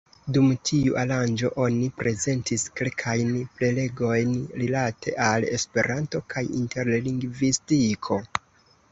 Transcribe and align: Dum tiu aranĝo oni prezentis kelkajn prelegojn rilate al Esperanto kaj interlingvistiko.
Dum 0.35 0.45
tiu 0.67 0.95
aranĝo 0.99 1.49
oni 1.63 1.89
prezentis 1.97 2.63
kelkajn 2.79 3.27
prelegojn 3.59 4.31
rilate 4.61 5.13
al 5.27 5.45
Esperanto 5.57 6.23
kaj 6.35 6.43
interlingvistiko. 6.61 8.19